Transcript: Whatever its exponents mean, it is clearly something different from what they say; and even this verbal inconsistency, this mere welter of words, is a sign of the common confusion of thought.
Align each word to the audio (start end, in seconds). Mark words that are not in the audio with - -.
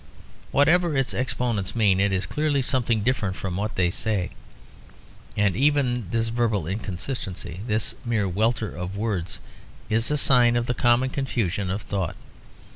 Whatever 0.49 0.97
its 0.97 1.13
exponents 1.13 1.75
mean, 1.75 1.99
it 1.99 2.11
is 2.11 2.25
clearly 2.25 2.63
something 2.63 3.03
different 3.03 3.35
from 3.35 3.55
what 3.55 3.75
they 3.75 3.91
say; 3.91 4.31
and 5.37 5.55
even 5.55 6.09
this 6.09 6.29
verbal 6.29 6.65
inconsistency, 6.65 7.59
this 7.67 7.93
mere 8.03 8.27
welter 8.27 8.75
of 8.75 8.97
words, 8.97 9.39
is 9.91 10.09
a 10.09 10.17
sign 10.17 10.55
of 10.55 10.65
the 10.65 10.73
common 10.73 11.11
confusion 11.11 11.69
of 11.69 11.83
thought. 11.83 12.15